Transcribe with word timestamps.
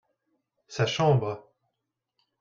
sa 0.67 0.87
chambre. 0.87 1.45